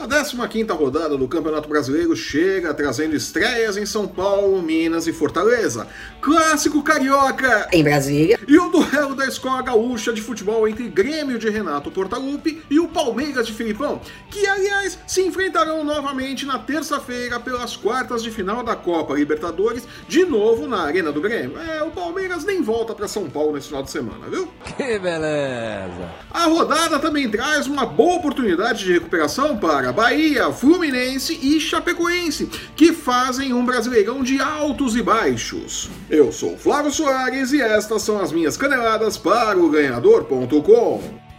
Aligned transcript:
A 0.00 0.08
15ª 0.08 0.74
rodada 0.74 1.14
do 1.14 1.28
Campeonato 1.28 1.68
Brasileiro 1.68 2.16
chega 2.16 2.72
trazendo 2.72 3.14
estreias 3.14 3.76
em 3.76 3.84
São 3.84 4.08
Paulo, 4.08 4.62
Minas 4.62 5.06
e 5.06 5.12
Fortaleza. 5.12 5.86
Clássico 6.22 6.82
carioca 6.82 7.68
em 7.70 7.84
Brasília. 7.84 8.38
E 8.48 8.58
o 8.58 8.70
duelo 8.70 9.14
da 9.14 9.26
escola 9.26 9.60
gaúcha 9.60 10.10
de 10.10 10.22
futebol 10.22 10.66
entre 10.66 10.88
Grêmio 10.88 11.38
de 11.38 11.50
Renato 11.50 11.90
Portaluppi 11.90 12.62
e 12.70 12.80
o 12.80 12.88
Palmeiras 12.88 13.46
de 13.46 13.52
Filipão, 13.52 14.00
que 14.30 14.46
aliás 14.46 14.98
se 15.06 15.20
enfrentarão 15.20 15.84
novamente 15.84 16.46
na 16.46 16.58
terça-feira 16.58 17.38
pelas 17.38 17.76
quartas 17.76 18.22
de 18.22 18.30
final 18.30 18.62
da 18.62 18.74
Copa 18.74 19.12
Libertadores, 19.12 19.86
de 20.08 20.24
novo 20.24 20.66
na 20.66 20.80
Arena 20.80 21.12
do 21.12 21.20
Grêmio. 21.20 21.58
É, 21.60 21.82
o 21.82 21.90
Palmeiras 21.90 22.42
nem 22.42 22.62
volta 22.62 22.94
para 22.94 23.06
São 23.06 23.28
Paulo 23.28 23.52
nesse 23.52 23.66
final 23.66 23.82
de 23.82 23.90
semana, 23.90 24.30
viu? 24.30 24.50
Que 24.78 24.98
beleza! 24.98 26.10
A 26.30 26.46
rodada 26.46 26.98
também 26.98 27.28
traz 27.28 27.66
uma 27.66 27.84
boa 27.84 28.16
oportunidade 28.16 28.82
de 28.82 28.94
recuperação 28.94 29.58
para 29.58 29.89
Bahia, 29.92 30.50
Fluminense 30.52 31.38
e 31.40 31.60
Chapecoense, 31.60 32.46
que 32.74 32.92
fazem 32.92 33.52
um 33.52 33.64
brasileirão 33.64 34.22
de 34.22 34.40
altos 34.40 34.96
e 34.96 35.02
baixos. 35.02 35.90
Eu 36.08 36.32
sou 36.32 36.56
Flávio 36.56 36.90
Soares 36.90 37.52
e 37.52 37.60
estas 37.60 38.02
são 38.02 38.20
as 38.20 38.32
minhas 38.32 38.56
caneladas 38.56 39.16
para 39.16 39.58
o 39.58 39.68
ganhador.com. 39.68 41.29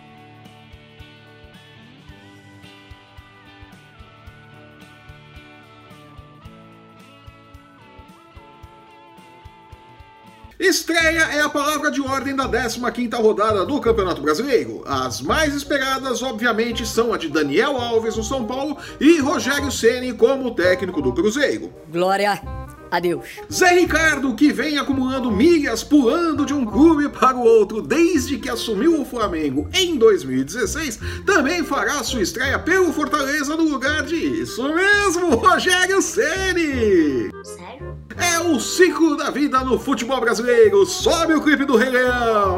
Estreia 10.61 11.23
é 11.33 11.41
a 11.41 11.49
palavra 11.49 11.89
de 11.89 11.99
ordem 11.99 12.35
da 12.35 12.47
15ª 12.47 13.19
rodada 13.19 13.65
do 13.65 13.81
Campeonato 13.81 14.21
Brasileiro. 14.21 14.83
As 14.85 15.19
mais 15.19 15.55
esperadas, 15.55 16.21
obviamente, 16.21 16.85
são 16.85 17.11
a 17.11 17.17
de 17.17 17.29
Daniel 17.29 17.77
Alves 17.77 18.15
no 18.15 18.23
São 18.23 18.45
Paulo 18.45 18.77
e 18.99 19.19
Rogério 19.19 19.71
Ceni 19.71 20.13
como 20.13 20.53
técnico 20.53 21.01
do 21.01 21.13
Cruzeiro. 21.13 21.73
Glória 21.91 22.60
Adeus. 22.91 23.25
Zé 23.51 23.69
Ricardo, 23.79 24.35
que 24.35 24.51
vem 24.51 24.77
acumulando 24.77 25.31
milhas 25.31 25.81
pulando 25.83 26.45
de 26.45 26.53
um 26.53 26.65
clube 26.65 27.07
para 27.07 27.37
o 27.37 27.43
outro 27.43 27.81
desde 27.81 28.37
que 28.37 28.49
assumiu 28.49 29.01
o 29.01 29.05
Flamengo 29.05 29.69
em 29.73 29.95
2016, 29.97 30.99
também 31.25 31.63
fará 31.63 32.03
sua 32.03 32.21
estreia 32.21 32.59
pelo 32.59 32.91
Fortaleza 32.91 33.55
no 33.55 33.63
lugar 33.63 34.03
de 34.03 34.15
isso 34.15 34.61
mesmo, 34.73 35.35
Rogério 35.35 36.01
Ceni. 36.01 37.31
Sério? 37.43 37.97
É 38.17 38.39
o 38.39 38.59
ciclo 38.59 39.15
da 39.15 39.29
vida 39.29 39.61
no 39.61 39.79
futebol 39.79 40.19
brasileiro. 40.19 40.85
Sobe 40.85 41.33
o 41.33 41.41
clipe 41.41 41.63
do 41.65 41.77
Rei 41.77 41.89
Leão. 41.89 42.57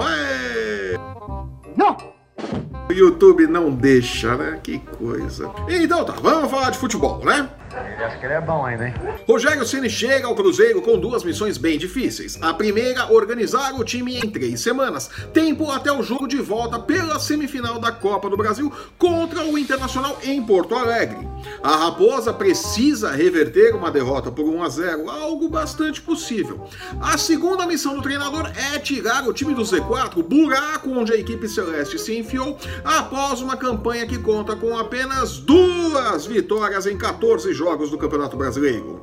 Não! 1.77 1.95
O 2.89 2.93
YouTube 2.93 3.47
não 3.47 3.71
deixa, 3.71 4.35
né? 4.35 4.59
Que 4.61 4.79
coisa. 4.79 5.49
Então 5.69 6.03
tá, 6.03 6.13
vamos 6.21 6.51
falar 6.51 6.71
de 6.71 6.77
futebol, 6.77 7.23
né? 7.23 7.49
Que 8.19 8.25
ele 8.25 8.33
é 8.33 8.41
bom 8.41 8.65
ainda, 8.65 8.87
hein? 8.87 8.93
Rogério 9.27 9.65
Ceni 9.65 9.89
chega 9.89 10.27
ao 10.27 10.35
Cruzeiro 10.35 10.81
com 10.81 10.97
duas 10.97 11.23
missões 11.23 11.57
bem 11.57 11.77
difíceis. 11.77 12.37
A 12.41 12.53
primeira, 12.53 13.11
organizar 13.13 13.73
o 13.79 13.83
time 13.83 14.17
em 14.17 14.29
três 14.29 14.61
semanas, 14.61 15.09
tempo 15.31 15.69
até 15.71 15.91
o 15.91 16.01
jogo 16.01 16.27
de 16.27 16.37
volta 16.37 16.79
pela 16.79 17.19
semifinal 17.19 17.79
da 17.79 17.91
Copa 17.91 18.29
do 18.29 18.37
Brasil 18.37 18.71
contra 18.97 19.43
o 19.43 19.57
Internacional 19.57 20.17
em 20.23 20.43
Porto 20.43 20.75
Alegre. 20.75 21.27
A 21.61 21.75
Raposa 21.75 22.33
precisa 22.33 23.11
reverter 23.11 23.75
uma 23.75 23.91
derrota 23.91 24.31
por 24.31 24.45
1 24.45 24.63
a 24.63 24.69
0, 24.69 25.09
algo 25.09 25.47
bastante 25.47 26.01
possível. 26.01 26.67
A 27.01 27.17
segunda 27.17 27.65
missão 27.65 27.95
do 27.95 28.01
treinador 28.01 28.51
é 28.73 28.79
tirar 28.79 29.27
o 29.27 29.33
time 29.33 29.53
do 29.53 29.61
Z4, 29.61 30.23
buraco 30.23 30.89
onde 30.89 31.13
a 31.13 31.17
equipe 31.17 31.47
celeste 31.47 31.99
se 31.99 32.17
enfiou, 32.17 32.57
após 32.83 33.41
uma 33.41 33.55
campanha 33.55 34.07
que 34.07 34.17
conta 34.17 34.55
com 34.55 34.77
apenas 34.77 35.37
duas 35.37 36.25
vitórias 36.25 36.85
em 36.85 36.97
14 36.97 37.53
jogos 37.53 37.82
jogos 37.83 37.91
do 37.91 37.97
Campeonato 37.97 38.37
Brasileiro. 38.37 39.01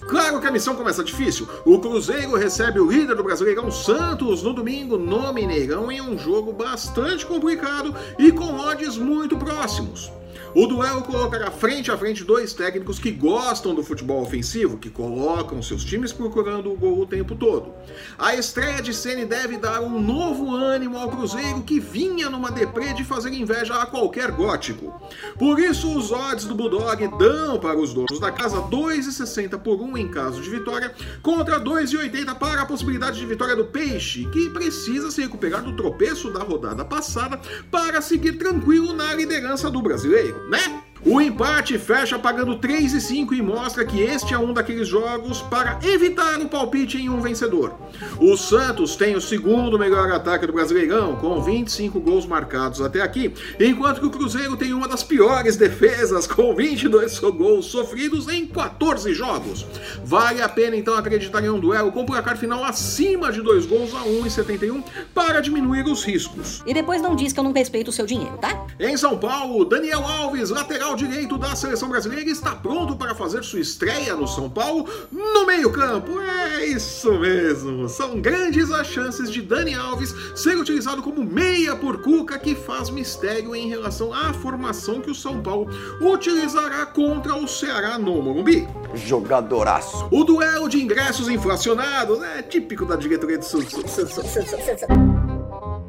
Claro 0.00 0.40
que 0.40 0.46
a 0.46 0.50
missão 0.50 0.74
começa 0.74 1.04
difícil. 1.04 1.48
O 1.64 1.78
Cruzeiro 1.78 2.36
recebe 2.36 2.80
o 2.80 2.90
líder 2.90 3.14
do 3.14 3.22
Brasileirão 3.22 3.70
Santos 3.70 4.42
no 4.42 4.52
domingo 4.52 4.98
no 4.98 5.32
Mineirão 5.32 5.90
em 5.90 6.00
um 6.00 6.18
jogo 6.18 6.52
bastante 6.52 7.24
complicado 7.24 7.94
e 8.18 8.30
com 8.32 8.58
odds 8.58 8.96
muito 8.96 9.36
próximos. 9.36 10.10
O 10.54 10.66
duelo 10.66 11.02
colocará 11.02 11.50
frente 11.50 11.90
a 11.90 11.96
frente 11.96 12.24
dois 12.24 12.52
técnicos 12.52 12.98
que 12.98 13.10
gostam 13.10 13.74
do 13.74 13.82
futebol 13.82 14.20
ofensivo, 14.20 14.76
que 14.76 14.90
colocam 14.90 15.62
seus 15.62 15.82
times 15.82 16.12
procurando 16.12 16.70
o 16.70 16.76
gol 16.76 17.00
o 17.00 17.06
tempo 17.06 17.34
todo. 17.34 17.72
A 18.18 18.34
estreia 18.34 18.82
de 18.82 18.92
Ceni 18.92 19.24
deve 19.24 19.56
dar 19.56 19.80
um 19.80 19.98
novo 19.98 20.54
ânimo 20.54 20.98
ao 20.98 21.10
Cruzeiro 21.10 21.62
que 21.62 21.80
vinha 21.80 22.28
numa 22.28 22.50
deprê 22.50 22.92
de 22.92 23.02
fazer 23.02 23.32
inveja 23.32 23.74
a 23.76 23.86
qualquer 23.86 24.30
gótico. 24.30 24.92
Por 25.38 25.58
isso, 25.58 25.96
os 25.96 26.12
odds 26.12 26.44
do 26.44 26.54
Bulldog 26.54 27.08
dão 27.18 27.58
para 27.58 27.78
os 27.78 27.94
donos 27.94 28.20
da 28.20 28.30
casa 28.30 28.58
2,60 28.58 29.58
por 29.58 29.80
1 29.80 29.96
em 29.96 30.08
caso 30.08 30.42
de 30.42 30.50
vitória, 30.50 30.94
contra 31.22 31.58
2,80 31.58 32.34
para 32.34 32.62
a 32.62 32.66
possibilidade 32.66 33.18
de 33.18 33.24
vitória 33.24 33.56
do 33.56 33.64
Peixe, 33.64 34.26
que 34.26 34.50
precisa 34.50 35.10
se 35.10 35.22
recuperar 35.22 35.62
do 35.62 35.74
tropeço 35.74 36.30
da 36.30 36.40
rodada 36.40 36.84
passada 36.84 37.40
para 37.70 38.02
seguir 38.02 38.32
tranquilo 38.32 38.92
na 38.92 39.14
liderança 39.14 39.70
do 39.70 39.80
brasileiro 39.80 40.31
né? 40.48 40.81
O 41.04 41.20
empate 41.20 41.76
fecha 41.80 42.16
pagando 42.16 42.56
3,5 42.58 43.32
e 43.32 43.42
mostra 43.42 43.84
que 43.84 44.00
este 44.00 44.34
é 44.34 44.38
um 44.38 44.52
daqueles 44.52 44.86
jogos 44.86 45.42
para 45.42 45.76
evitar 45.82 46.38
o 46.40 46.48
palpite 46.48 46.96
em 46.96 47.08
um 47.08 47.20
vencedor. 47.20 47.74
O 48.20 48.36
Santos 48.36 48.94
tem 48.94 49.16
o 49.16 49.20
segundo 49.20 49.76
melhor 49.76 50.12
ataque 50.12 50.46
do 50.46 50.52
Brasileirão, 50.52 51.16
com 51.16 51.42
25 51.42 51.98
gols 51.98 52.24
marcados 52.24 52.80
até 52.80 53.00
aqui, 53.00 53.34
enquanto 53.58 54.00
que 54.00 54.06
o 54.06 54.10
Cruzeiro 54.10 54.56
tem 54.56 54.72
uma 54.72 54.86
das 54.86 55.02
piores 55.02 55.56
defesas, 55.56 56.24
com 56.24 56.54
22 56.54 57.18
gols 57.18 57.66
sofridos 57.66 58.28
em 58.28 58.46
14 58.46 59.12
jogos. 59.12 59.66
Vale 60.04 60.40
a 60.40 60.48
pena 60.48 60.76
então 60.76 60.94
acreditar 60.94 61.42
em 61.42 61.50
um 61.50 61.58
duelo 61.58 61.90
com 61.90 62.06
placar 62.06 62.36
final 62.36 62.62
acima 62.62 63.32
de 63.32 63.42
2 63.42 63.66
gols 63.66 63.92
a 63.92 64.04
1,71 64.04 64.84
para 65.12 65.40
diminuir 65.40 65.84
os 65.84 66.04
riscos. 66.04 66.62
E 66.64 66.72
depois 66.72 67.02
não 67.02 67.16
diz 67.16 67.32
que 67.32 67.40
eu 67.40 67.44
não 67.44 67.52
respeito 67.52 67.88
o 67.88 67.92
seu 67.92 68.06
dinheiro, 68.06 68.38
tá? 68.38 68.66
Em 68.78 68.96
São 68.96 69.18
Paulo, 69.18 69.64
Daniel 69.64 70.06
Alves, 70.06 70.50
lateral 70.50 70.91
lateral 70.92 70.96
direito 70.96 71.38
da 71.38 71.54
seleção 71.56 71.88
brasileira 71.88 72.30
está 72.30 72.54
pronto 72.54 72.96
para 72.96 73.14
fazer 73.14 73.42
sua 73.42 73.60
estreia 73.60 74.14
no 74.14 74.26
São 74.26 74.48
Paulo 74.48 74.88
no 75.10 75.46
meio-campo. 75.46 76.20
É 76.20 76.66
isso 76.66 77.12
mesmo. 77.18 77.88
São 77.88 78.20
grandes 78.20 78.70
as 78.70 78.86
chances 78.86 79.30
de 79.30 79.42
Dani 79.42 79.74
Alves 79.74 80.14
ser 80.34 80.56
utilizado 80.56 81.02
como 81.02 81.24
meia 81.24 81.74
por 81.76 82.02
Cuca, 82.02 82.38
que 82.38 82.54
faz 82.54 82.90
mistério 82.90 83.54
em 83.54 83.68
relação 83.68 84.12
à 84.12 84.32
formação 84.32 85.00
que 85.00 85.10
o 85.10 85.14
São 85.14 85.42
Paulo 85.42 85.68
utilizará 86.00 86.86
contra 86.86 87.34
o 87.34 87.48
Ceará 87.48 87.98
no 87.98 88.22
Morumbi. 88.22 88.68
Jogadoraço. 88.94 90.08
O 90.10 90.24
duelo 90.24 90.68
de 90.68 90.82
ingressos 90.82 91.28
inflacionados 91.28 92.22
é 92.22 92.42
típico 92.42 92.84
da 92.84 92.96
diretoria 92.96 93.38
de 93.38 93.46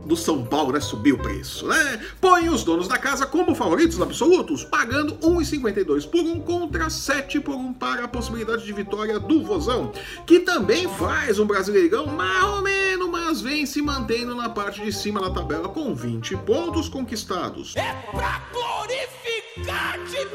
do 0.05 0.15
São 0.15 0.43
Paulo, 0.43 0.73
né? 0.73 0.79
Subiu 0.79 1.15
o 1.15 1.19
preço, 1.19 1.67
né? 1.67 2.01
Põe 2.19 2.49
os 2.49 2.63
donos 2.63 2.87
da 2.87 2.97
casa 2.97 3.25
como 3.25 3.55
favoritos 3.55 4.01
absolutos, 4.01 4.63
pagando 4.63 5.15
1,52 5.17 6.09
por 6.09 6.21
1 6.21 6.41
contra 6.41 6.89
7 6.89 7.39
por 7.39 7.55
1 7.55 7.73
para 7.73 8.05
a 8.05 8.07
possibilidade 8.07 8.65
de 8.65 8.73
vitória 8.73 9.19
do 9.19 9.43
Vozão, 9.43 9.91
que 10.25 10.39
também 10.39 10.87
faz 10.87 11.39
um 11.39 11.45
brasileirão 11.45 12.07
menos, 12.61 13.09
mas 13.09 13.41
vem 13.41 13.65
se 13.65 13.81
mantendo 13.81 14.35
na 14.35 14.49
parte 14.49 14.83
de 14.83 14.91
cima 14.91 15.21
da 15.21 15.29
tabela 15.29 15.69
com 15.69 15.93
20 15.93 16.37
pontos 16.37 16.89
conquistados. 16.89 17.75
É 17.75 17.93
pra 18.11 18.41
glorificar 18.51 19.99
de 20.05 20.25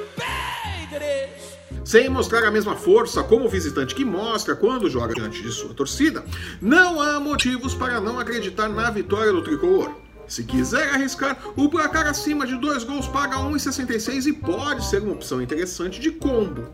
pedres! 0.91 1.48
Sem 1.85 2.09
mostrar 2.09 2.45
a 2.45 2.51
mesma 2.51 2.77
força 2.77 3.23
como 3.23 3.49
visitante 3.49 3.95
que 3.95 4.05
mostra 4.05 4.57
quando 4.57 4.91
joga 4.91 5.15
diante 5.15 5.43
de 5.43 5.51
sua 5.51 5.75
torcida, 5.75 6.25
não 6.61 7.01
há 7.01 7.19
motivos 7.21 7.75
para 7.75 8.01
não 8.01 8.19
acreditar 8.19 8.69
na 8.69 8.91
vitória 8.91 9.33
do 9.33 9.43
tricolor. 9.43 9.91
Se 10.27 10.45
quiser 10.45 10.91
arriscar, 10.91 11.39
o 11.57 11.71
placar 11.71 12.07
acima 12.07 12.47
de 12.47 12.55
dois 12.57 12.85
gols 12.85 13.09
paga 13.09 13.37
1,66 13.37 14.27
e 14.27 14.33
pode 14.35 14.85
ser 14.85 15.03
uma 15.03 15.15
opção 15.15 15.41
interessante 15.41 15.99
de 15.99 16.11
combo. 16.11 16.69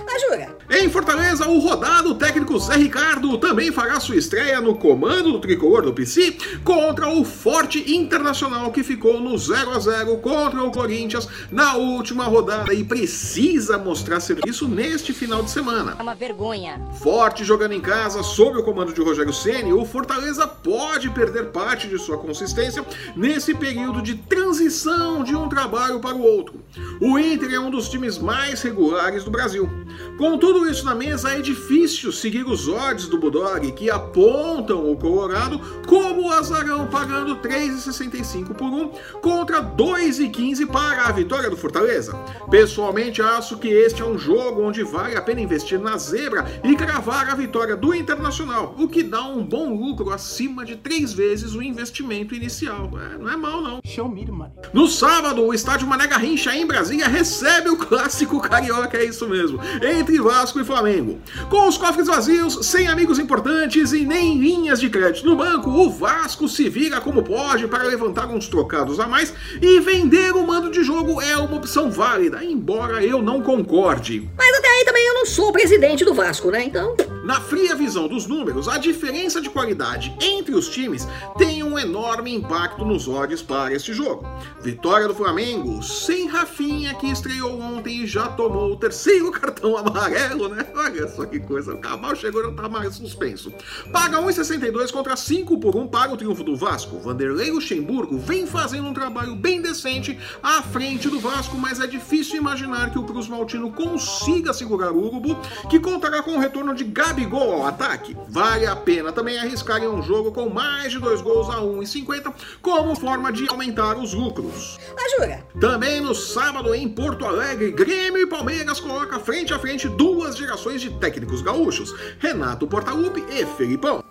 Ah, 0.00 0.18
jura? 0.18 0.56
Em 0.70 0.88
Fortaleza, 0.88 1.48
o 1.48 1.58
rodado 1.58 2.14
técnico 2.14 2.58
Zé 2.58 2.76
Ricardo 2.76 3.36
também 3.38 3.72
fará 3.72 3.98
sua 3.98 4.16
estreia 4.16 4.60
no 4.60 4.76
comando 4.76 5.32
do 5.32 5.40
tricolor 5.40 5.82
do 5.82 5.92
PC 5.92 6.36
contra 6.62 7.08
o 7.08 7.24
Forte 7.24 7.94
Internacional 7.94 8.70
que 8.70 8.82
ficou 8.82 9.20
no 9.20 9.36
0 9.36 9.70
a 9.72 9.78
0 9.78 10.18
contra 10.18 10.62
o 10.62 10.70
Corinthians 10.70 11.28
na 11.50 11.74
última 11.76 12.24
rodada 12.24 12.72
e 12.74 12.84
precisa 12.84 13.78
mostrar 13.78 14.20
serviço 14.20 14.68
neste 14.68 15.12
final 15.12 15.42
de 15.42 15.50
semana. 15.50 15.96
É 15.98 16.02
uma 16.02 16.14
vergonha. 16.14 16.80
Forte 17.00 17.44
jogando 17.44 17.72
em 17.72 17.80
casa 17.80 18.22
sob 18.22 18.58
o 18.58 18.62
comando 18.62 18.92
de 18.92 19.00
Rogério 19.00 19.32
Ceni, 19.32 19.72
o 19.72 19.84
Fortaleza 19.84 20.46
pode 20.46 21.10
perder 21.10 21.46
parte 21.46 21.88
de 21.88 21.98
sua 21.98 22.18
consistência 22.18 22.84
nesse 23.16 23.54
período 23.54 24.02
de 24.02 24.14
transição 24.14 25.24
de 25.24 25.34
um 25.34 25.48
trabalho 25.48 26.00
para 26.00 26.14
o 26.14 26.22
outro. 26.22 26.62
O 27.00 27.18
Inter 27.18 27.52
é 27.52 27.60
um 27.60 27.70
dos 27.70 27.88
times 27.88 28.18
mais 28.18 28.62
regulares 28.62 29.24
do 29.24 29.30
Brasil. 29.30 29.68
Com 30.16 30.38
tudo 30.38 30.68
isso 30.68 30.84
na 30.84 30.94
mesa, 30.94 31.30
é 31.30 31.40
difícil 31.40 32.12
seguir 32.12 32.44
os 32.46 32.68
odds 32.68 33.06
do 33.06 33.18
Budog, 33.18 33.70
que 33.72 33.90
apontam 33.90 34.90
o 34.90 34.96
Colorado 34.96 35.60
como 35.86 36.28
o 36.28 36.32
azarão, 36.32 36.86
pagando 36.86 37.36
3,65 37.36 38.54
por 38.54 38.66
1 38.66 38.90
contra 39.20 39.62
2,15 39.62 40.66
para 40.66 41.04
a 41.04 41.12
vitória 41.12 41.50
do 41.50 41.56
Fortaleza. 41.56 42.14
Pessoalmente, 42.50 43.22
acho 43.22 43.58
que 43.58 43.68
este 43.68 44.02
é 44.02 44.04
um 44.04 44.18
jogo 44.18 44.62
onde 44.62 44.82
vale 44.82 45.16
a 45.16 45.22
pena 45.22 45.40
investir 45.40 45.78
na 45.78 45.96
zebra 45.96 46.46
e 46.64 46.74
cravar 46.76 47.30
a 47.30 47.34
vitória 47.34 47.76
do 47.76 47.94
Internacional, 47.94 48.74
o 48.78 48.88
que 48.88 49.02
dá 49.02 49.22
um 49.22 49.44
bom 49.44 49.74
lucro 49.74 50.10
acima 50.10 50.64
de 50.64 50.76
três 50.76 51.12
vezes 51.12 51.54
o 51.54 51.62
investimento 51.62 52.34
inicial. 52.34 52.90
É, 52.98 53.18
não 53.18 53.30
é 53.30 53.36
mal, 53.36 53.62
não. 53.62 53.80
Show 53.84 54.08
me 54.08 54.24
money. 54.26 54.52
No 54.72 54.88
sábado, 54.88 55.42
o 55.42 55.54
estádio 55.54 55.86
Mané 55.86 56.06
Garrincha, 56.06 56.54
em 56.54 56.66
Brasília, 56.66 57.08
recebe 57.08 57.70
o 57.70 57.76
clássico 57.76 58.40
carioca, 58.40 58.96
é 58.96 59.04
isso 59.04 59.28
mesmo, 59.28 59.60
entre 59.84 60.20
Vasco 60.20 60.60
e 60.60 60.64
Flamengo. 60.64 61.18
Com 61.48 61.68
os 61.68 61.76
cofres 61.76 62.06
vazios, 62.06 62.66
sem 62.66 62.88
amigos 62.88 63.18
importantes 63.18 63.92
e 63.92 64.04
nem 64.04 64.38
linhas 64.38 64.80
de 64.80 64.90
crédito 64.90 65.26
no 65.26 65.36
banco, 65.36 65.70
o 65.70 65.90
Vasco 65.90 66.48
se 66.48 66.68
vira 66.68 67.00
como 67.00 67.22
pode 67.22 67.66
para 67.66 67.84
levantar 67.84 68.26
uns 68.26 68.48
trocados 68.48 69.00
a 69.00 69.06
mais 69.06 69.32
e 69.60 69.80
vender 69.80 70.32
o 70.32 70.46
mando 70.46 70.70
de 70.70 70.82
jogo 70.82 71.20
é 71.20 71.36
uma 71.36 71.56
opção 71.56 71.90
válida, 71.90 72.44
embora 72.44 73.04
eu 73.04 73.22
não 73.22 73.42
concorde. 73.42 74.28
Mas 74.36 74.58
até 74.58 74.68
aí 74.68 74.84
também 74.84 75.06
eu 75.06 75.14
não 75.14 75.26
sou 75.26 75.52
presidente 75.52 76.04
do 76.04 76.14
Vasco, 76.14 76.50
né? 76.50 76.64
Então. 76.64 77.17
Na 77.28 77.42
fria 77.42 77.76
visão 77.76 78.08
dos 78.08 78.26
números, 78.26 78.68
a 78.68 78.78
diferença 78.78 79.38
de 79.38 79.50
qualidade 79.50 80.16
entre 80.18 80.54
os 80.54 80.66
times 80.66 81.06
tem 81.36 81.62
um 81.62 81.78
enorme 81.78 82.34
impacto 82.34 82.86
nos 82.86 83.06
odds 83.06 83.42
para 83.42 83.74
este 83.74 83.92
jogo. 83.92 84.26
Vitória 84.62 85.06
do 85.06 85.14
Flamengo, 85.14 85.82
sem 85.82 86.26
Rafinha, 86.26 86.94
que 86.94 87.06
estreou 87.06 87.60
ontem 87.60 87.98
e 87.98 88.06
já 88.06 88.28
tomou 88.28 88.72
o 88.72 88.76
terceiro 88.78 89.30
cartão 89.38 89.76
amarelo, 89.76 90.48
né? 90.48 90.64
Olha 90.74 91.06
só 91.06 91.26
que 91.26 91.38
coisa, 91.38 91.74
o 91.74 91.78
Cabal 91.78 92.16
chegou 92.16 92.40
e 92.40 92.46
não 92.46 92.56
tá 92.56 92.66
mais 92.66 92.94
suspenso. 92.94 93.52
Paga 93.92 94.22
1,62 94.22 94.90
contra 94.90 95.14
5 95.14 95.58
por 95.58 95.76
1 95.76 95.86
para 95.88 96.10
o 96.10 96.16
triunfo 96.16 96.42
do 96.42 96.56
Vasco. 96.56 96.98
Vanderlei 96.98 97.50
Luxemburgo 97.50 98.16
vem 98.16 98.46
fazendo 98.46 98.88
um 98.88 98.94
trabalho 98.94 99.36
bem 99.36 99.60
decente 99.60 100.18
à 100.42 100.62
frente 100.62 101.10
do 101.10 101.20
Vasco, 101.20 101.58
mas 101.58 101.78
é 101.78 101.86
difícil 101.86 102.38
imaginar 102.38 102.90
que 102.90 102.98
o 102.98 103.04
Cruz 103.04 103.28
Maltino 103.28 103.70
consiga 103.70 104.54
segurar 104.54 104.92
o 104.92 105.06
Urubu, 105.06 105.38
que 105.68 105.78
contará 105.78 106.22
com 106.22 106.30
o 106.30 106.40
retorno 106.40 106.74
de 106.74 106.84
Gabigol 107.18 107.52
ao 107.52 107.66
ataque. 107.66 108.16
Vale 108.28 108.66
a 108.66 108.76
pena 108.76 109.10
também 109.10 109.38
arriscar 109.38 109.82
em 109.82 109.88
um 109.88 110.00
jogo 110.00 110.30
com 110.30 110.48
mais 110.48 110.92
de 110.92 111.00
dois 111.00 111.20
gols 111.20 111.50
a 111.50 111.56
1,50 111.56 112.32
como 112.62 112.94
forma 112.94 113.32
de 113.32 113.48
aumentar 113.48 113.98
os 113.98 114.14
lucros. 114.14 114.78
Ah, 114.96 115.18
jura? 115.18 115.44
Também 115.60 116.00
no 116.00 116.14
sábado 116.14 116.72
em 116.72 116.88
Porto 116.88 117.24
Alegre, 117.24 117.72
Grêmio 117.72 118.22
e 118.22 118.26
Palmeiras 118.26 118.78
coloca 118.78 119.18
frente 119.18 119.52
a 119.52 119.58
frente 119.58 119.88
duas 119.88 120.36
gerações 120.36 120.80
de 120.80 120.90
técnicos 120.90 121.42
gaúchos, 121.42 121.92
Renato 122.20 122.68
Portaluppi 122.68 123.24
e 123.30 123.44
Felipão. 123.56 124.04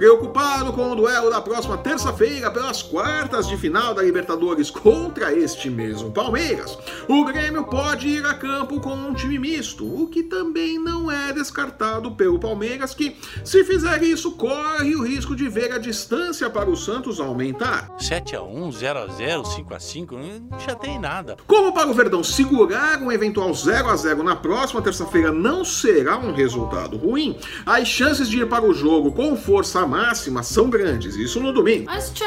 Preocupado 0.00 0.72
com 0.72 0.92
o 0.92 0.96
duelo 0.96 1.28
da 1.28 1.42
próxima 1.42 1.76
terça-feira 1.76 2.50
pelas 2.50 2.82
quartas 2.82 3.46
de 3.46 3.54
final 3.58 3.92
da 3.92 4.02
Libertadores 4.02 4.70
contra 4.70 5.30
este 5.30 5.68
mesmo 5.68 6.10
Palmeiras, 6.10 6.78
o 7.06 7.22
Grêmio 7.26 7.64
pode 7.64 8.08
ir 8.08 8.24
a 8.24 8.32
campo 8.32 8.80
com 8.80 8.94
um 8.94 9.12
time 9.12 9.38
misto, 9.38 9.84
o 9.84 10.06
que 10.06 10.22
também 10.22 10.78
não 10.78 11.10
é 11.10 11.34
descartado 11.34 12.12
pelo 12.12 12.38
Palmeiras, 12.38 12.94
que, 12.94 13.14
se 13.44 13.62
fizer 13.62 14.02
isso, 14.02 14.32
corre 14.32 14.96
o 14.96 15.02
risco 15.02 15.36
de 15.36 15.50
ver 15.50 15.70
a 15.70 15.76
distância 15.76 16.48
para 16.48 16.70
o 16.70 16.76
Santos 16.78 17.20
aumentar. 17.20 17.94
7x1, 17.98 18.72
0x0, 18.72 19.42
5x5, 19.42 20.12
não 20.12 20.58
já 20.58 20.74
tem 20.74 20.98
nada. 20.98 21.36
Como 21.46 21.74
para 21.74 21.90
o 21.90 21.92
Verdão 21.92 22.24
segurar 22.24 23.02
um 23.02 23.12
eventual 23.12 23.52
0 23.52 23.90
a 23.90 23.96
0 23.96 24.22
na 24.22 24.34
próxima 24.34 24.80
terça-feira 24.80 25.30
não 25.30 25.62
será 25.62 26.16
um 26.16 26.32
resultado 26.32 26.96
ruim, 26.96 27.38
as 27.66 27.86
chances 27.86 28.30
de 28.30 28.38
ir 28.38 28.48
para 28.48 28.64
o 28.64 28.72
jogo 28.72 29.12
com 29.12 29.36
força 29.36 29.89
máxima 29.90 30.42
são 30.42 30.70
grandes, 30.70 31.16
isso 31.16 31.40
no 31.40 31.52
domingo. 31.52 31.86
Mas 31.86 32.10
tchê, 32.10 32.24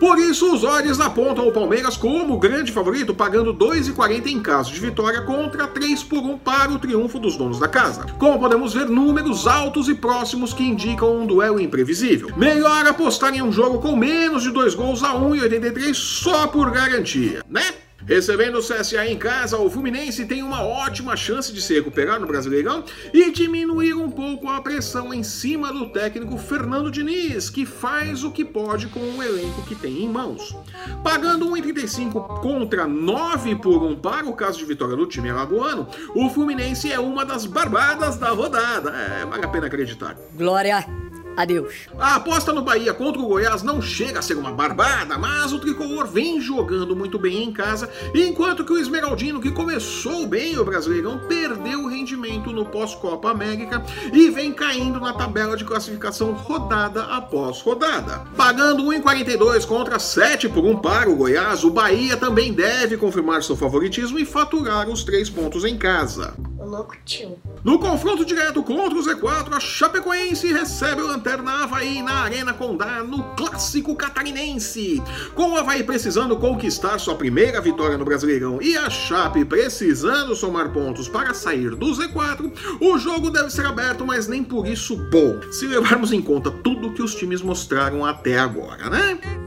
Por 0.00 0.18
isso, 0.18 0.52
os 0.52 0.64
olhos 0.64 1.00
apontam 1.00 1.46
o 1.46 1.52
Palmeiras 1.52 1.96
como 1.96 2.38
grande 2.38 2.72
favorito, 2.72 3.14
pagando 3.14 3.54
2,40 3.54 4.26
em 4.26 4.40
caso 4.40 4.72
de 4.72 4.80
vitória 4.80 5.20
contra 5.22 5.66
3 5.66 6.02
por 6.04 6.18
1 6.18 6.38
para 6.38 6.72
o 6.72 6.78
triunfo 6.78 7.18
dos 7.18 7.36
donos 7.36 7.58
da 7.58 7.68
casa. 7.68 8.06
Como 8.18 8.38
podemos 8.38 8.72
ver, 8.72 8.88
números 8.88 9.46
altos 9.46 9.88
e 9.88 9.94
próximos 9.94 10.52
que 10.52 10.64
indicam 10.64 11.16
um 11.18 11.26
duelo 11.26 11.60
imprevisível. 11.60 12.30
Melhor 12.36 12.86
apostar 12.86 13.34
em 13.34 13.42
um 13.42 13.52
jogo 13.52 13.78
com 13.80 13.94
menos 13.94 14.42
de 14.42 14.50
2 14.50 14.74
gols 14.74 15.02
a 15.04 15.12
1,83 15.14 15.94
só 15.94 16.46
por 16.46 16.70
garantia, 16.70 17.44
né? 17.48 17.62
Recebendo 18.06 18.58
o 18.58 18.62
CSA 18.62 19.06
em 19.06 19.16
casa, 19.16 19.58
o 19.58 19.70
Fluminense 19.70 20.26
tem 20.26 20.42
uma 20.42 20.62
ótima 20.62 21.16
chance 21.16 21.52
de 21.52 21.62
se 21.62 21.74
recuperar 21.74 22.20
no 22.20 22.26
Brasileirão 22.26 22.84
e 23.12 23.30
diminuir 23.30 23.94
um 23.94 24.10
pouco 24.10 24.48
a 24.48 24.60
pressão 24.60 25.12
em 25.12 25.22
cima 25.22 25.72
do 25.72 25.88
técnico 25.88 26.36
Fernando 26.36 26.90
Diniz, 26.90 27.48
que 27.48 27.64
faz 27.64 28.22
o 28.22 28.30
que 28.30 28.44
pode 28.44 28.88
com 28.88 29.00
o 29.00 29.22
elenco 29.22 29.62
que 29.62 29.74
tem 29.74 30.02
em 30.02 30.08
mãos. 30.08 30.54
Pagando 31.02 31.48
1,35 31.48 32.40
contra 32.40 32.86
9 32.86 33.56
por 33.56 33.82
1 33.82 33.96
para 33.96 34.26
o 34.26 34.34
caso 34.34 34.58
de 34.58 34.64
vitória 34.66 34.96
do 34.96 35.06
time 35.06 35.30
alagoano, 35.30 35.88
o 36.14 36.28
Fluminense 36.28 36.92
é 36.92 37.00
uma 37.00 37.24
das 37.24 37.46
barbadas 37.46 38.16
da 38.16 38.30
rodada. 38.30 38.90
É, 38.90 39.24
vale 39.24 39.44
a 39.44 39.48
pena 39.48 39.66
acreditar. 39.66 40.16
Glória 40.36 41.03
a 41.36 41.44
Deus. 41.44 41.88
A 41.98 42.16
aposta 42.16 42.52
no 42.52 42.62
Bahia 42.62 42.94
contra 42.94 43.20
o 43.20 43.26
Goiás 43.26 43.62
não 43.62 43.80
chega 43.80 44.18
a 44.18 44.22
ser 44.22 44.36
uma 44.36 44.52
barbada, 44.52 45.18
mas 45.18 45.52
o 45.52 45.58
tricolor 45.58 46.06
vem 46.06 46.40
jogando 46.40 46.94
muito 46.94 47.18
bem 47.18 47.42
em 47.42 47.52
casa, 47.52 47.90
enquanto 48.14 48.64
que 48.64 48.72
o 48.72 48.78
Esmeraldino, 48.78 49.40
que 49.40 49.50
começou 49.50 50.26
bem 50.26 50.58
o 50.58 50.64
Brasileirão, 50.64 51.18
perdeu 51.28 51.84
o 51.84 51.88
rendimento 51.88 52.50
no 52.52 52.64
pós-Copa 52.64 53.30
América 53.30 53.82
e 54.12 54.30
vem 54.30 54.52
caindo 54.52 55.00
na 55.00 55.12
tabela 55.12 55.56
de 55.56 55.64
classificação 55.64 56.32
rodada 56.32 57.04
após 57.04 57.60
rodada. 57.60 58.24
Pagando 58.36 58.84
1,42 58.84 59.66
contra 59.66 59.98
7 59.98 60.48
por 60.48 60.64
1 60.64 60.76
para 60.78 61.10
o 61.10 61.16
Goiás, 61.16 61.64
o 61.64 61.70
Bahia 61.70 62.16
também 62.16 62.52
deve 62.52 62.96
confirmar 62.96 63.42
seu 63.42 63.56
favoritismo 63.56 64.18
e 64.18 64.24
faturar 64.24 64.88
os 64.88 65.04
três 65.04 65.28
pontos 65.28 65.64
em 65.64 65.76
casa. 65.76 66.34
Louco 66.74 66.96
tio. 67.04 67.38
No 67.62 67.78
confronto 67.78 68.24
direto 68.24 68.60
contra 68.60 68.98
o 68.98 69.02
Z4, 69.02 69.52
a 69.52 69.60
Chapecoense 69.60 70.52
recebe 70.52 71.02
o 71.02 71.06
Lanterna 71.06 71.62
Havaí 71.62 72.02
na 72.02 72.14
Arena 72.14 72.52
Condá 72.52 73.00
no 73.04 73.22
Clássico 73.36 73.94
Catarinense. 73.94 75.00
Com 75.36 75.52
o 75.52 75.56
Havaí 75.56 75.84
precisando 75.84 76.36
conquistar 76.36 76.98
sua 76.98 77.14
primeira 77.14 77.60
vitória 77.60 77.96
no 77.96 78.04
Brasileirão 78.04 78.60
e 78.60 78.76
a 78.76 78.90
Chape 78.90 79.44
precisando 79.44 80.34
somar 80.34 80.72
pontos 80.72 81.08
para 81.08 81.32
sair 81.32 81.76
do 81.76 81.86
Z4, 81.92 82.52
o 82.80 82.98
jogo 82.98 83.30
deve 83.30 83.50
ser 83.50 83.66
aberto, 83.66 84.04
mas 84.04 84.26
nem 84.26 84.42
por 84.42 84.66
isso 84.66 84.96
bom, 84.96 85.40
se 85.52 85.68
levarmos 85.68 86.12
em 86.12 86.20
conta 86.20 86.50
tudo 86.50 86.92
que 86.92 87.02
os 87.02 87.14
times 87.14 87.40
mostraram 87.40 88.04
até 88.04 88.36
agora, 88.36 88.90
né? 88.90 89.43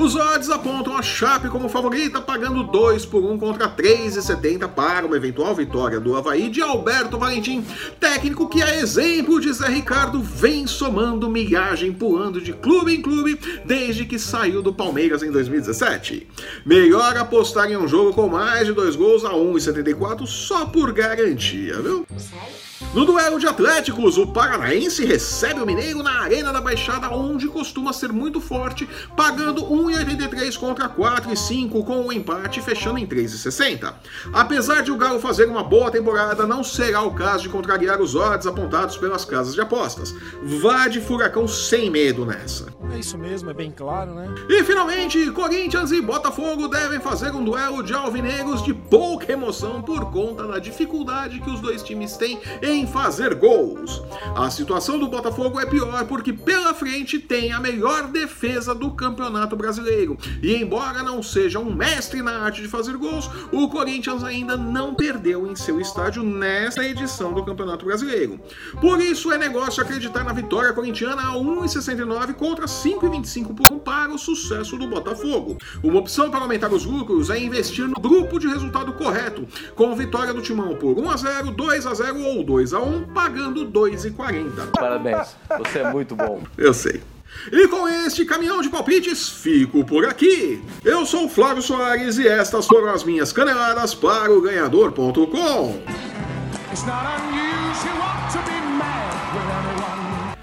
Os 0.00 0.16
odds 0.16 0.48
apontam 0.48 0.96
a 0.96 1.02
Chape 1.02 1.50
como 1.50 1.68
favorita, 1.68 2.22
pagando 2.22 2.62
2 2.62 3.04
por 3.04 3.22
1 3.22 3.36
contra 3.36 3.68
3,70 3.68 4.66
para 4.66 5.04
uma 5.04 5.14
eventual 5.14 5.54
vitória 5.54 6.00
do 6.00 6.16
Havaí 6.16 6.48
de 6.48 6.62
Alberto 6.62 7.18
Valentim, 7.18 7.62
técnico 8.00 8.48
que, 8.48 8.62
a 8.62 8.76
exemplo 8.76 9.38
de 9.38 9.52
Zé 9.52 9.68
Ricardo, 9.68 10.22
vem 10.22 10.66
somando 10.66 11.28
milhagem 11.28 11.92
pulando 11.92 12.40
de 12.40 12.54
clube 12.54 12.94
em 12.94 13.02
clube 13.02 13.38
desde 13.66 14.06
que 14.06 14.18
saiu 14.18 14.62
do 14.62 14.72
Palmeiras 14.72 15.22
em 15.22 15.30
2017. 15.30 16.26
Melhor 16.64 17.18
apostar 17.18 17.70
em 17.70 17.76
um 17.76 17.86
jogo 17.86 18.14
com 18.14 18.26
mais 18.26 18.66
de 18.66 18.72
dois 18.72 18.96
gols 18.96 19.22
a 19.22 19.32
1,74 19.32 20.26
só 20.26 20.64
por 20.64 20.92
garantia, 20.92 21.78
viu? 21.78 22.06
Sério? 22.16 22.69
No 22.94 23.04
duelo 23.04 23.38
de 23.38 23.46
Atléticos, 23.46 24.16
o 24.16 24.26
Paranaense 24.26 25.04
recebe 25.04 25.60
o 25.60 25.66
Mineiro 25.66 26.02
na 26.02 26.22
Arena 26.22 26.52
da 26.52 26.60
Baixada, 26.60 27.10
onde 27.10 27.46
costuma 27.46 27.92
ser 27.92 28.10
muito 28.12 28.40
forte, 28.40 28.88
pagando 29.16 29.62
1,83 29.62 30.56
contra 30.58 30.88
4,5 30.88 31.84
com 31.84 32.06
o 32.06 32.12
empate 32.12 32.60
fechando 32.60 32.98
em 32.98 33.06
3,60. 33.06 33.94
Apesar 34.32 34.82
de 34.82 34.90
o 34.90 34.96
Galo 34.96 35.20
fazer 35.20 35.46
uma 35.46 35.62
boa 35.62 35.90
temporada, 35.90 36.46
não 36.46 36.64
será 36.64 37.02
o 37.02 37.14
caso 37.14 37.44
de 37.44 37.48
contrariar 37.50 38.00
os 38.00 38.16
odds 38.16 38.46
apontados 38.46 38.96
pelas 38.96 39.24
casas 39.24 39.54
de 39.54 39.60
apostas. 39.60 40.12
Vá 40.42 40.88
de 40.88 41.00
furacão 41.00 41.46
sem 41.46 41.90
medo 41.90 42.26
nessa. 42.26 42.74
É 42.92 42.98
isso 42.98 43.16
mesmo, 43.16 43.50
é 43.50 43.54
bem 43.54 43.70
claro, 43.70 44.14
né? 44.14 44.34
E 44.48 44.64
finalmente, 44.64 45.30
Corinthians 45.30 45.92
e 45.92 46.00
Botafogo 46.00 46.66
devem 46.66 46.98
fazer 46.98 47.30
um 47.32 47.44
duelo 47.44 47.84
de 47.84 47.94
alvinegros 47.94 48.64
de 48.64 48.74
pouca 48.74 49.32
emoção 49.32 49.80
por 49.80 50.10
conta 50.10 50.44
da 50.48 50.58
dificuldade 50.58 51.40
que 51.40 51.50
os 51.50 51.60
dois 51.60 51.82
times 51.84 52.16
têm 52.16 52.40
em 52.62 52.69
fazer 52.86 53.34
gols. 53.34 54.02
A 54.36 54.48
situação 54.48 54.98
do 54.98 55.08
Botafogo 55.08 55.58
é 55.58 55.66
pior 55.66 56.06
porque 56.06 56.32
pela 56.32 56.72
frente 56.72 57.18
tem 57.18 57.52
a 57.52 57.58
melhor 57.58 58.08
defesa 58.08 58.74
do 58.74 58.92
Campeonato 58.92 59.56
Brasileiro, 59.56 60.16
E 60.42 60.54
embora 60.54 61.02
não 61.02 61.22
seja 61.22 61.58
um 61.58 61.74
mestre 61.74 62.22
na 62.22 62.40
arte 62.40 62.62
de 62.62 62.68
fazer 62.68 62.96
gols, 62.96 63.28
o 63.52 63.68
Corinthians 63.68 64.22
ainda 64.22 64.56
não 64.56 64.94
perdeu 64.94 65.50
em 65.50 65.56
seu 65.56 65.80
estádio 65.80 66.22
nesta 66.22 66.84
edição 66.84 67.32
do 67.32 67.44
Campeonato 67.44 67.84
Brasileiro. 67.84 68.40
Por 68.80 69.00
isso 69.00 69.32
é 69.32 69.38
negócio 69.38 69.82
acreditar 69.82 70.22
na 70.22 70.32
vitória 70.32 70.72
corintiana 70.72 71.22
a 71.22 71.34
1,69 71.34 72.34
contra 72.34 72.66
5,25 72.66 73.54
por 73.54 73.74
um 73.74 73.78
para 73.78 74.12
o 74.12 74.18
sucesso 74.18 74.76
do 74.76 74.86
Botafogo. 74.86 75.58
Uma 75.82 75.98
opção 75.98 76.30
para 76.30 76.40
aumentar 76.40 76.72
os 76.72 76.84
lucros 76.84 77.30
é 77.30 77.38
investir 77.38 77.88
no 77.88 78.00
grupo 78.00 78.38
de 78.38 78.46
resultado 78.46 78.92
correto, 78.92 79.46
com 79.74 79.94
vitória 79.96 80.32
do 80.32 80.42
Timão 80.42 80.76
por 80.76 80.98
1 80.98 81.10
a 81.10 81.16
0, 81.16 81.50
2 81.50 81.86
a 81.86 81.94
0 81.94 82.20
ou 82.20 82.44
2 82.44 82.59
a 82.72 82.80
1, 82.80 83.04
pagando 83.14 83.66
2,40. 83.66 84.70
Parabéns, 84.72 85.36
você 85.58 85.80
é 85.80 85.90
muito 85.90 86.14
bom. 86.14 86.42
Eu 86.56 86.74
sei. 86.74 87.02
E 87.50 87.68
com 87.68 87.88
este 87.88 88.24
caminhão 88.24 88.60
de 88.60 88.68
palpites, 88.68 89.28
fico 89.28 89.84
por 89.84 90.04
aqui. 90.04 90.62
Eu 90.84 91.06
sou 91.06 91.26
o 91.26 91.28
Flávio 91.28 91.62
Soares 91.62 92.18
e 92.18 92.28
estas 92.28 92.66
foram 92.66 92.90
as 92.90 93.04
minhas 93.04 93.32
caneladas 93.32 93.94
para 93.94 94.30
o 94.32 94.40
ganhador.com. 94.40 95.80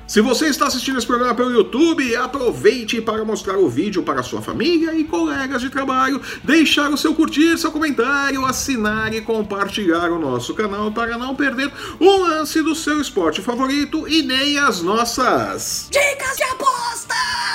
Se 0.07 0.21
você 0.21 0.47
está 0.47 0.67
assistindo 0.67 0.97
esse 0.97 1.05
programa 1.05 1.35
pelo 1.35 1.51
YouTube, 1.51 2.15
aproveite 2.15 3.01
para 3.01 3.25
mostrar 3.25 3.57
o 3.57 3.67
vídeo 3.67 4.01
para 4.03 4.23
sua 4.23 4.41
família 4.41 4.95
e 4.95 5.03
colegas 5.03 5.61
de 5.61 5.69
trabalho, 5.69 6.21
deixar 6.45 6.89
o 6.89 6.97
seu 6.97 7.13
curtir, 7.13 7.57
seu 7.57 7.73
comentário, 7.73 8.45
assinar 8.45 9.13
e 9.13 9.19
compartilhar 9.19 10.09
o 10.09 10.17
nosso 10.17 10.53
canal 10.53 10.93
para 10.93 11.17
não 11.17 11.35
perder 11.35 11.69
um 11.99 12.21
lance 12.21 12.61
do 12.61 12.73
seu 12.73 13.01
esporte 13.01 13.41
favorito 13.41 14.07
e 14.07 14.23
nem 14.23 14.57
as 14.57 14.81
nossas. 14.81 15.89
Dicas 15.91 16.37
de 16.37 16.43
apostas! 16.43 17.47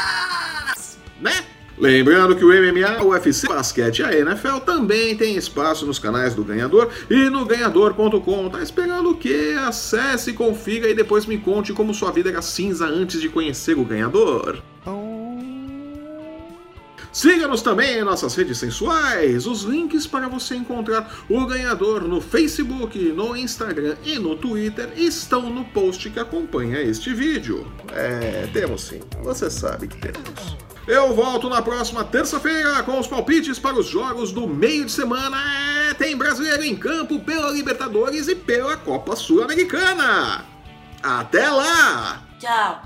Lembrando 1.82 2.36
que 2.36 2.44
o 2.44 2.48
MMA, 2.48 3.02
o 3.02 3.08
UFC, 3.08 3.44
o 3.44 3.48
basquete 3.48 3.98
e 3.98 4.04
a 4.04 4.16
NFL 4.16 4.58
também 4.64 5.16
tem 5.16 5.34
espaço 5.34 5.84
nos 5.84 5.98
canais 5.98 6.32
do 6.32 6.44
Ganhador 6.44 6.88
e 7.10 7.28
no 7.28 7.44
ganhador.com. 7.44 8.48
Tá 8.48 8.62
esperando 8.62 9.10
o 9.10 9.16
quê? 9.16 9.56
Acesse, 9.58 10.32
confira 10.32 10.88
e 10.88 10.94
depois 10.94 11.26
me 11.26 11.36
conte 11.38 11.72
como 11.72 11.92
sua 11.92 12.12
vida 12.12 12.30
era 12.30 12.40
cinza 12.40 12.86
antes 12.86 13.20
de 13.20 13.28
conhecer 13.28 13.76
o 13.76 13.84
Ganhador. 13.84 14.62
Siga-nos 17.12 17.62
também 17.62 17.98
em 17.98 18.04
nossas 18.04 18.36
redes 18.36 18.58
sensuais. 18.58 19.44
Os 19.44 19.62
links 19.64 20.06
para 20.06 20.28
você 20.28 20.54
encontrar 20.54 21.12
o 21.28 21.44
ganhador 21.46 22.06
no 22.06 22.20
Facebook, 22.20 22.96
no 23.12 23.36
Instagram 23.36 23.96
e 24.04 24.20
no 24.20 24.36
Twitter 24.36 24.88
estão 24.96 25.50
no 25.50 25.64
post 25.64 26.08
que 26.08 26.20
acompanha 26.20 26.80
este 26.80 27.12
vídeo. 27.12 27.66
É, 27.92 28.48
temos 28.52 28.84
sim. 28.84 29.00
Você 29.24 29.50
sabe 29.50 29.88
que 29.88 29.98
temos. 29.98 30.61
Eu 30.86 31.14
volto 31.14 31.48
na 31.48 31.62
próxima 31.62 32.02
terça-feira 32.02 32.82
com 32.82 32.98
os 32.98 33.06
palpites 33.06 33.58
para 33.58 33.78
os 33.78 33.86
jogos 33.86 34.32
do 34.32 34.48
meio 34.48 34.84
de 34.84 34.90
semana. 34.92 35.36
É, 35.88 35.94
tem 35.94 36.16
brasileiro 36.16 36.64
em 36.64 36.74
campo 36.74 37.20
pela 37.20 37.50
Libertadores 37.50 38.26
e 38.26 38.34
pela 38.34 38.76
Copa 38.76 39.14
Sul-Americana. 39.14 40.44
Até 41.02 41.48
lá! 41.48 42.22
Tchau. 42.40 42.82